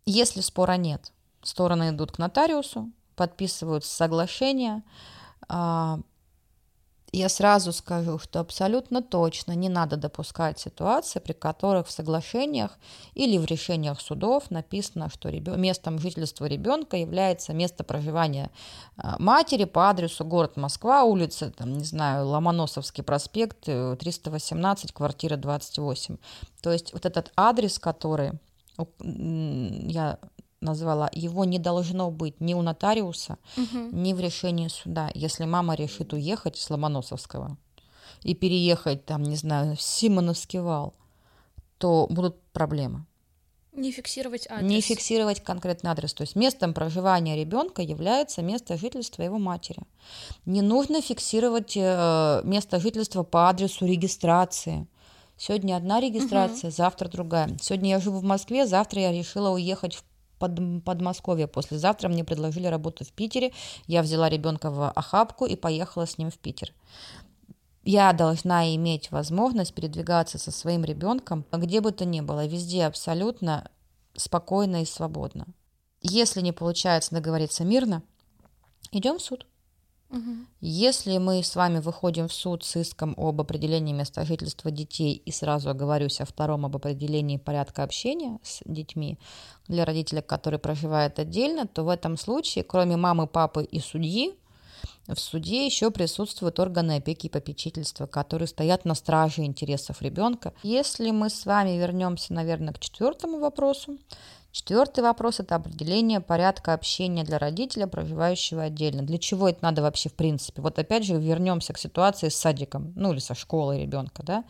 [0.06, 1.12] Если спора нет,
[1.44, 4.84] стороны идут к нотариусу, подписывают соглашение,
[5.48, 6.00] а,
[7.12, 12.78] я сразу скажу, что абсолютно точно не надо допускать ситуации, при которых в соглашениях
[13.14, 18.52] или в решениях судов написано, что местом жительства ребенка является место проживания
[18.98, 25.36] а, матери по адресу город Москва, улица, там, не знаю, Ломоносовский проспект, 318, э, квартира
[25.36, 26.18] 28.
[26.62, 28.34] То есть вот этот адрес, который
[28.78, 30.20] я
[30.62, 33.90] назвала, его не должно быть ни у нотариуса, угу.
[33.92, 35.10] ни в решении суда.
[35.14, 37.58] Если мама решит уехать с Ломоносовского
[38.24, 40.94] и переехать там, не знаю, в Симоновский вал,
[41.78, 43.06] то будут проблемы.
[43.72, 44.70] Не фиксировать адрес.
[44.70, 46.14] Не фиксировать конкретный адрес.
[46.14, 49.84] То есть местом проживания ребенка является место жительства его матери.
[50.46, 54.88] Не нужно фиксировать э, место жительства по адресу регистрации.
[55.38, 56.76] Сегодня одна регистрация, угу.
[56.76, 57.58] завтра другая.
[57.62, 60.04] Сегодня я живу в Москве, завтра я решила уехать в
[60.40, 61.48] под, Подмосковье.
[61.48, 63.52] Послезавтра мне предложили работу в Питере.
[63.86, 66.74] Я взяла ребенка в охапку и поехала с ним в Питер.
[67.84, 73.70] Я должна иметь возможность передвигаться со своим ребенком, где бы то ни было, везде абсолютно
[74.16, 75.48] спокойно и свободно.
[76.02, 78.04] Если не получается договориться мирно,
[78.92, 79.46] идем в суд.
[80.60, 85.32] Если мы с вами выходим в суд с иском об определении места жительства детей и
[85.32, 89.20] сразу оговорюсь о втором об определении порядка общения с детьми
[89.68, 94.36] для родителей, которые проживают отдельно, то в этом случае, кроме мамы, папы и судьи,
[95.08, 100.54] в суде еще присутствуют органы опеки и попечительства, которые стоят на страже интересов ребенка.
[100.62, 103.98] Если мы с вами вернемся, наверное, к четвертому вопросу,
[104.52, 109.04] Четвертый вопрос– это определение порядка общения для родителя, проживающего отдельно.
[109.04, 110.62] Для чего это надо вообще в принципе?
[110.62, 114.44] Вот опять же вернемся к ситуации с садиком, ну или со школой ребенка, да?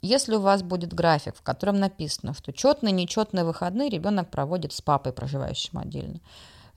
[0.00, 4.80] Если у вас будет график, в котором написано, что четные, нечетные выходные ребенок проводит с
[4.80, 6.20] папой, проживающим отдельно,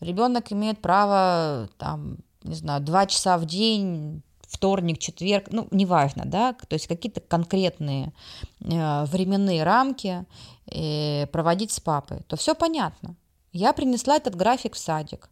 [0.01, 4.21] ребенок имеет право, там, не знаю, два часа в день
[4.54, 8.13] вторник, четверг, ну, неважно, да, то есть какие-то конкретные
[8.62, 10.26] э, временные рамки
[10.68, 13.16] э, проводить с папой, то все понятно.
[13.52, 15.30] Я принесла этот график в садик.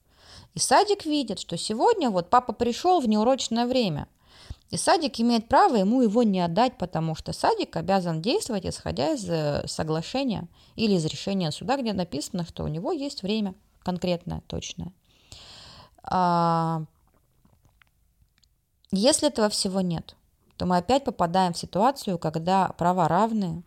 [0.54, 4.08] И садик видит, что сегодня вот папа пришел в неурочное время.
[4.70, 9.30] И садик имеет право ему его не отдать, потому что садик обязан действовать, исходя из
[9.30, 13.54] э, соглашения или из решения суда, где написано, что у него есть время
[13.84, 14.94] конкретное, точное.
[16.04, 16.84] А,
[18.92, 20.16] если этого всего нет,
[20.58, 23.64] то мы опять попадаем в ситуацию, когда права равные,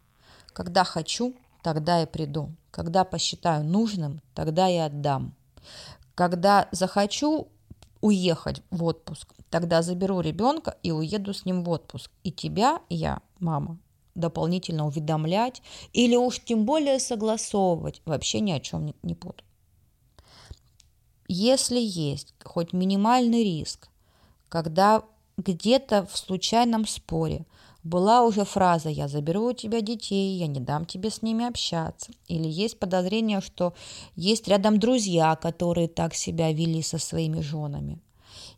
[0.53, 5.35] когда хочу, тогда и приду, когда посчитаю нужным, тогда и отдам.
[6.15, 7.49] Когда захочу
[8.01, 12.11] уехать в отпуск, Тогда заберу ребенка и уеду с ним в отпуск.
[12.25, 13.79] И тебя я, мама,
[14.17, 19.45] дополнительно уведомлять или уж тем более согласовывать вообще ни о чем не, не буду.
[21.29, 23.91] Если есть хоть минимальный риск,
[24.49, 25.05] когда
[25.37, 27.47] где-то в случайном споре
[27.83, 32.13] была уже фраза «я заберу у тебя детей, я не дам тебе с ними общаться».
[32.29, 33.75] Или есть подозрение, что
[34.17, 37.99] есть рядом друзья, которые так себя вели со своими женами.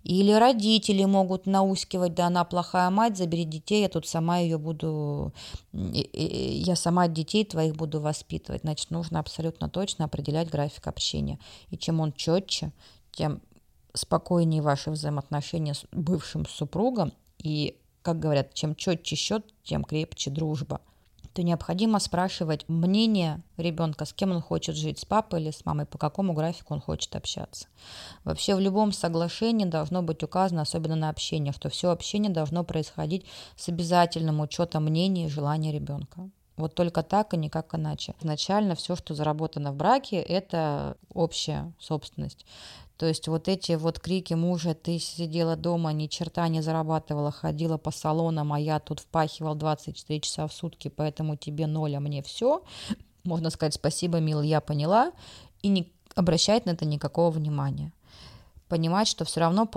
[0.04, 5.32] Или родители могут наускивать, да она плохая мать, забери детей, я тут сама ее буду,
[5.72, 8.62] я сама детей твоих буду воспитывать.
[8.62, 11.40] Значит, нужно абсолютно точно определять график общения.
[11.70, 12.72] И чем он четче,
[13.10, 13.42] тем
[13.96, 17.12] спокойнее ваши взаимоотношения с бывшим супругом.
[17.38, 20.80] И, как говорят, чем четче счет, тем крепче дружба
[21.36, 25.84] то необходимо спрашивать мнение ребенка, с кем он хочет жить, с папой или с мамой,
[25.84, 27.66] по какому графику он хочет общаться.
[28.24, 33.26] Вообще в любом соглашении должно быть указано, особенно на общение, что все общение должно происходить
[33.54, 36.30] с обязательным учетом мнений и желаний ребенка.
[36.56, 38.14] Вот только так и никак иначе.
[38.20, 42.46] Изначально все, что заработано в браке, это общая собственность.
[42.96, 47.76] То есть вот эти вот крики мужа, ты сидела дома, ни черта не зарабатывала, ходила
[47.76, 52.22] по салонам, а я тут впахивал 24 часа в сутки, поэтому тебе ноль, а мне
[52.22, 52.62] все.
[53.24, 55.12] Можно сказать спасибо, милый, я поняла,
[55.60, 57.92] и не обращать на это никакого внимания.
[58.68, 59.68] Понимать, что все равно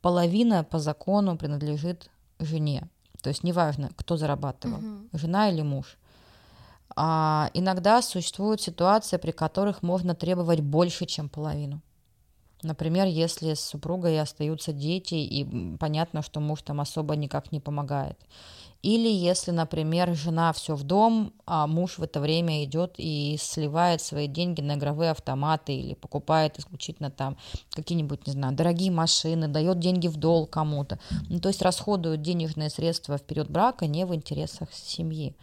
[0.00, 2.88] половина по закону принадлежит жене.
[3.22, 5.08] То есть неважно, кто зарабатывал, угу.
[5.12, 5.98] жена или муж.
[6.94, 11.80] А иногда существуют ситуации, при которых можно требовать больше, чем половину.
[12.62, 18.18] Например, если с супругой остаются дети, и понятно, что муж там особо никак не помогает.
[18.82, 24.00] Или если, например, жена все в дом, а муж в это время идет и сливает
[24.00, 27.36] свои деньги на игровые автоматы или покупает исключительно там
[27.70, 30.98] какие-нибудь, не знаю, дорогие машины, дает деньги в долг кому-то.
[31.28, 35.36] Ну, то есть расходуют денежные средства в период брака не в интересах семьи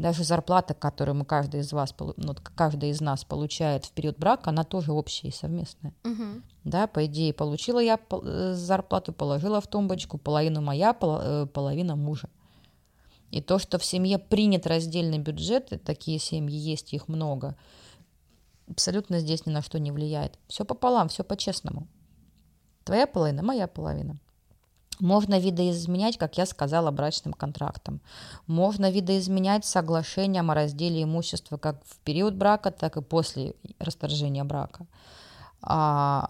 [0.00, 4.50] даже зарплата, которую мы каждый из вас, ну, каждый из нас получает в период брака,
[4.50, 5.94] она тоже общая и совместная.
[6.04, 6.42] Угу.
[6.64, 12.28] Да, по идее, получила я э, зарплату, положила в тумбочку, половину моя, э, половина мужа.
[13.30, 17.56] И то, что в семье принят раздельный бюджет, такие семьи есть, их много,
[18.68, 20.38] абсолютно здесь ни на что не влияет.
[20.48, 21.86] Все пополам, все по-честному.
[22.84, 24.18] Твоя половина, моя половина.
[25.00, 28.00] Можно видоизменять, как я сказала, брачным контрактом.
[28.46, 34.86] Можно видоизменять соглашением о разделе имущества как в период брака, так и после расторжения брака.
[35.62, 36.28] А,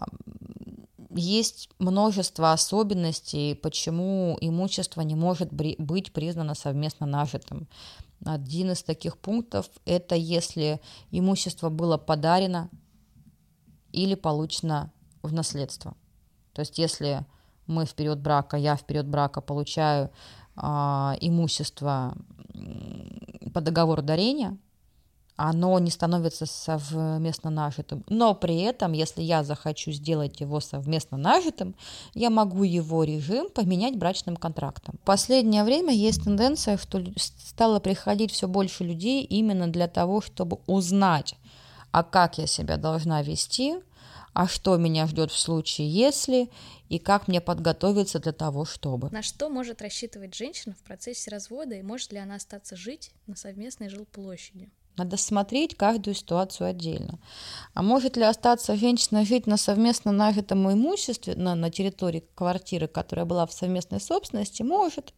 [1.13, 7.67] есть множество особенностей, почему имущество не может быть признано совместно нажитым.
[8.25, 10.79] Один из таких пунктов– это если
[11.09, 12.69] имущество было подарено
[13.91, 15.95] или получено в наследство.
[16.53, 17.25] То есть если
[17.71, 20.11] мы в период брака, я в период брака получаю
[20.55, 20.61] э,
[21.21, 22.15] имущество
[23.53, 24.57] по договору дарения,
[25.35, 28.03] оно не становится совместно нажитым.
[28.09, 31.75] Но при этом, если я захочу сделать его совместно нажитым,
[32.13, 34.99] я могу его режим поменять брачным контрактом.
[35.01, 40.59] В последнее время есть тенденция, что стало приходить все больше людей именно для того, чтобы
[40.67, 41.35] узнать,
[41.91, 43.77] а как я себя должна вести,
[44.33, 46.49] а что меня ждет в случае если,
[46.89, 49.09] и как мне подготовиться для того, чтобы.
[49.09, 53.35] На что может рассчитывать женщина в процессе развода, и может ли она остаться жить на
[53.35, 54.69] совместной жилплощади?
[54.97, 57.19] Надо смотреть каждую ситуацию отдельно.
[57.73, 63.25] А может ли остаться женщина жить на совместно нажитом имуществе на, на территории квартиры, которая
[63.25, 64.63] была в совместной собственности?
[64.63, 65.13] Может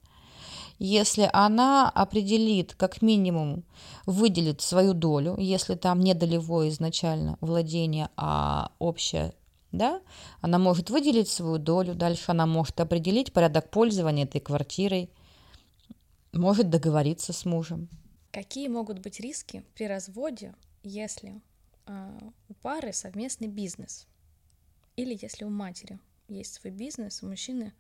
[0.86, 3.63] если она определит, как минимум,
[4.06, 9.34] выделит свою долю, если там не долевое изначально владение, а общее,
[9.72, 10.02] да,
[10.41, 15.10] она может выделить свою долю, дальше она может определить порядок пользования этой квартирой,
[16.34, 17.88] может договориться с мужем.
[18.34, 21.41] Какие могут быть риски при разводе, если
[21.86, 22.19] э,
[22.50, 24.06] у пары совместный бизнес?
[24.98, 27.72] Или если у матери есть свой бизнес, у мужчины,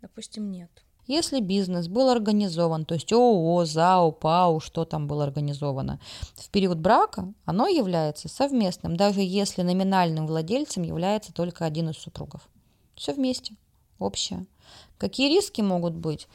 [0.00, 0.70] допустим, нет?
[1.06, 5.98] Если бизнес был организован, то есть ООО, ЗАО, ПАУ, что там было организовано,
[6.36, 12.48] в период брака оно является совместным, даже если номинальным владельцем является только один из супругов.
[12.94, 13.56] Все вместе,
[13.98, 14.46] общее.
[14.98, 16.28] Какие риски могут быть?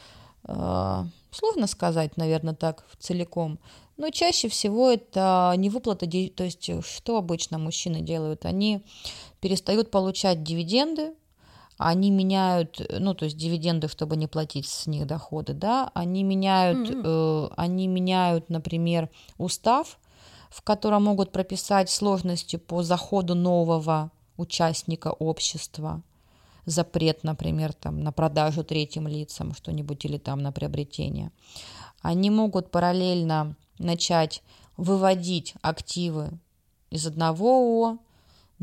[0.47, 3.59] Э, сложно сказать, наверное, так целиком.
[3.95, 8.45] Но чаще всего это не выплата, то есть что обычно мужчины делают?
[8.45, 8.84] Они
[9.39, 11.13] перестают получать дивиденды,
[11.78, 16.89] они меняют, ну, то есть дивиденды, чтобы не платить с них доходы, да, они меняют,
[16.89, 17.49] mm-hmm.
[17.49, 19.99] э, они меняют, например, устав,
[20.49, 26.01] в котором могут прописать сложности по заходу нового участника общества,
[26.65, 31.32] запрет, например, там, на продажу третьим лицам что-нибудь или там на приобретение.
[32.01, 34.41] Они могут параллельно начать
[34.78, 36.32] выводить активы
[36.89, 37.97] из одного ООО,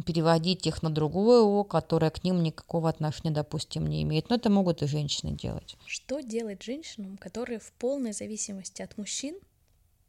[0.02, 4.28] переводить их на другое ООО, которое к ним никакого отношения, допустим, не имеет.
[4.28, 5.76] Но это могут и женщины делать.
[5.86, 9.36] Что делать женщинам, которые в полной зависимости от мужчин,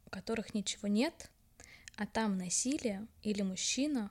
[0.06, 1.30] у которых ничего нет,
[1.96, 4.10] а там насилие или мужчина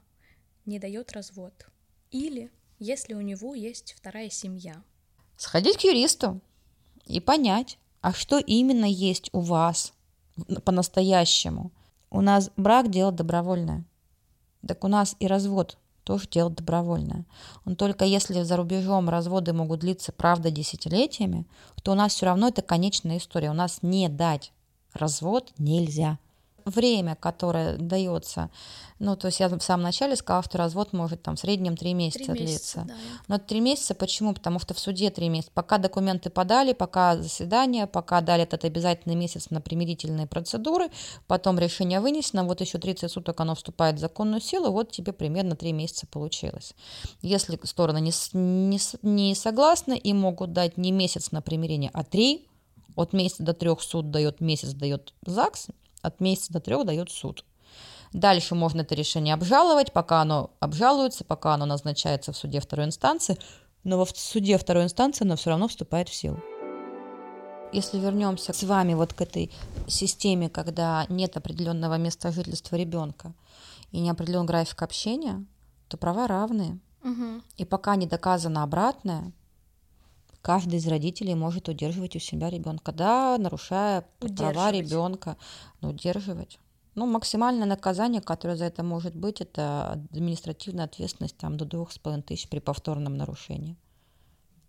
[0.65, 1.53] не дает развод?
[2.11, 4.81] Или если у него есть вторая семья?
[5.37, 6.39] Сходить к юристу
[7.05, 9.93] и понять, а что именно есть у вас
[10.63, 11.71] по-настоящему.
[12.09, 13.83] У нас брак– дело добровольное.
[14.67, 17.25] Так у нас и развод тоже дело добровольное.
[17.65, 21.45] Он только если за рубежом разводы могут длиться, правда, десятилетиями,
[21.83, 23.49] то у нас все равно это конечная история.
[23.49, 24.51] У нас не дать
[24.93, 26.19] развод нельзя
[26.65, 28.49] время, которое дается,
[28.97, 31.93] ну, то есть я в самом начале сказала, что развод может там в среднем три
[31.93, 32.83] месяца, месяца длиться.
[32.87, 32.93] Да.
[33.27, 34.33] Но три месяца почему?
[34.33, 35.51] Потому что в суде три месяца.
[35.53, 40.87] Пока документы подали, пока заседание, пока дали этот обязательный месяц на примирительные процедуры,
[41.27, 45.57] потом решение вынесено, вот еще 30 суток оно вступает в законную силу, вот тебе примерно
[45.57, 46.73] три месяца получилось.
[47.21, 52.47] Если стороны не, не, не согласны и могут дать не месяц на примирение, а три,
[52.95, 55.67] от месяца до трех суд дает, месяц дает ЗАГС,
[56.05, 57.45] от месяца до трех дает суд.
[58.13, 63.37] Дальше можно это решение обжаловать, пока оно обжалуется, пока оно назначается в суде второй инстанции,
[63.83, 66.39] но в суде второй инстанции оно все равно вступает в силу.
[67.73, 69.51] Если вернемся с вами вот к этой
[69.87, 73.33] системе, когда нет определенного места жительства ребенка
[73.91, 75.45] и не определен график общения,
[75.89, 76.79] то права равные.
[77.03, 77.41] Угу.
[77.57, 79.33] И пока не доказано обратное,
[80.45, 85.37] каждый из родителей может удерживать у себя ребенка, да, нарушая права ребенка,
[85.81, 86.59] но удерживать.
[86.93, 91.97] Ну, максимальное наказание, которое за это может быть, это административная ответственность там, до двух с
[91.97, 93.75] половиной тысяч при повторном нарушении.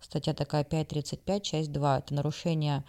[0.01, 1.99] Статья такая 5.35, часть 2.
[1.99, 2.83] Это нарушение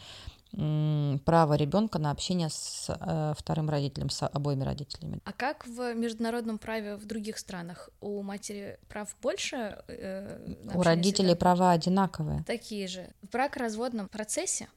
[0.52, 5.20] право ребенка на общение с э, вторым родителем, с обоими родителями.
[5.26, 7.90] А как в международном праве в других странах?
[8.02, 9.84] У матери прав больше?
[9.88, 12.44] Э, у родителей права одинаковые.
[12.44, 13.10] Такие же.
[13.22, 14.68] В бракоразводном процессе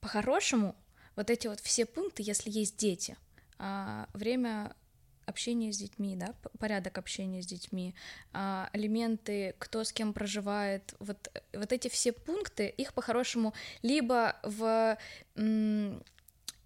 [0.00, 0.74] по-хорошему
[1.16, 3.16] вот эти вот все пункты, если есть дети,
[3.58, 4.74] а время
[5.30, 7.94] общение с детьми, да, порядок общения с детьми,
[8.32, 14.98] а, элементы, кто с кем проживает, вот, вот эти все пункты, их по-хорошему либо в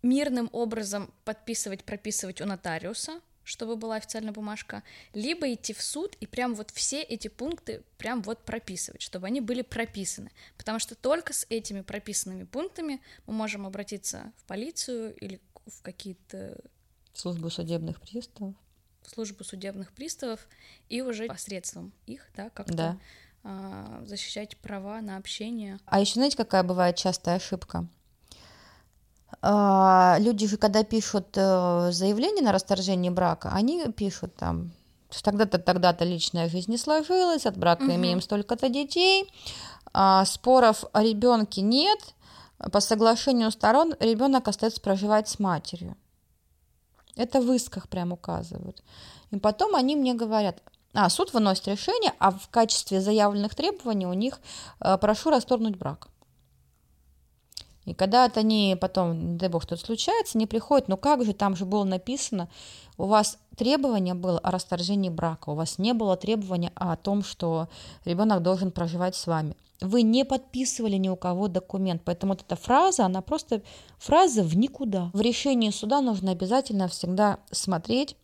[0.03, 6.27] мирным образом подписывать, прописывать у нотариуса, чтобы была официальная бумажка, либо идти в суд и
[6.27, 11.33] прям вот все эти пункты прям вот прописывать, чтобы они были прописаны, потому что только
[11.33, 16.59] с этими прописанными пунктами мы можем обратиться в полицию или в какие-то
[17.15, 18.55] службу судебных приставов.
[19.07, 20.41] службу судебных приставов
[20.89, 22.97] и уже посредством их, да, как-то да.
[23.45, 25.79] а, защищать права на общение.
[25.87, 27.87] А еще знаете, какая бывает частая ошибка?
[29.43, 34.73] А, люди же, когда пишут э, заявление на расторжение брака, они пишут там,
[35.23, 37.95] тогда-то, тогда-то личная жизнь не сложилась, от брака угу.
[37.95, 39.31] имеем столько-то детей,
[39.93, 42.15] а споров о ребенке нет,
[42.73, 45.97] по соглашению сторон ребенок остается проживать с матерью.
[47.17, 48.83] Это в исках прям указывают.
[49.31, 50.63] И потом они мне говорят,
[50.95, 54.41] а, суд выносит решение, а в качестве заявленных требований у них
[54.81, 56.09] э, прошу расторгнуть брак.
[57.85, 61.35] И когда это не потом, не дай бог, что-то случается, не приходит, ну как же,
[61.35, 62.49] там же было написано,
[62.97, 67.69] у вас требование было о расторжении брака, у вас не было требования о том, что
[68.05, 69.57] ребенок должен проживать с вами.
[69.85, 73.63] Вы не подписывали ни у кого документ, поэтому вот эта фраза, она просто
[73.99, 75.11] фраза в никуда.
[75.13, 78.17] В решении суда нужно обязательно всегда смотреть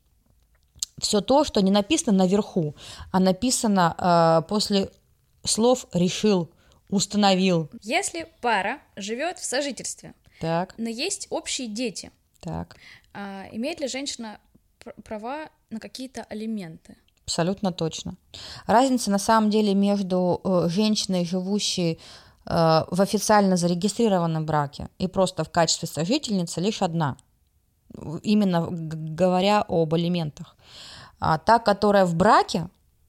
[0.99, 2.75] все то, что не написано наверху,
[3.13, 4.91] а написано э, после
[5.45, 6.51] слов решил,
[6.89, 7.71] установил.
[7.83, 10.75] Если пара живет в сожительстве, так.
[10.79, 12.77] но есть общие дети, так.
[13.13, 14.41] А, имеет ли женщина
[15.05, 16.97] права на какие-то алименты?
[17.25, 18.17] Абсолютно точно.
[18.67, 25.45] Разница на самом деле между э, женщиной, живущей э, в официально зарегистрированном браке и просто
[25.45, 27.17] в качестве сожительницы лишь одна.
[28.23, 30.57] Именно говоря об алиментах.
[31.19, 32.69] А та, которая в браке,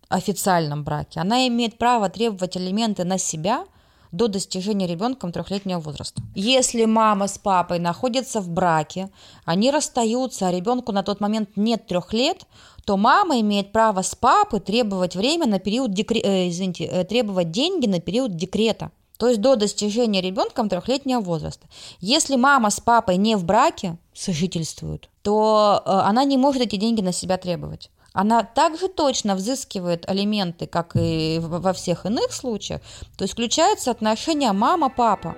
[0.10, 3.66] официальном браке, она имеет право требовать алименты на себя
[4.12, 6.22] до достижения ребенком трехлетнего возраста.
[6.36, 9.10] Если мама с папой находятся в браке,
[9.46, 12.46] они расстаются, а ребенку на тот момент нет трех лет,
[12.86, 16.22] то мама имеет право с папы требовать время на период декре...
[16.22, 18.92] э, извините, э, требовать деньги на период декрета.
[19.18, 21.68] То есть до достижения ребенком трехлетнего возраста.
[22.00, 27.02] Если мама с папой не в браке, сожительствуют, то э, она не может эти деньги
[27.02, 27.92] на себя требовать.
[28.14, 32.82] Она также точно взыскивает алименты, как и во всех иных случаях,
[33.18, 35.36] то есть включается отношение мама-папа.